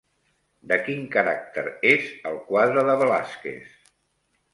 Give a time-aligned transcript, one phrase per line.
[0.69, 3.77] De quin caràcter és el quadre de Velázquez?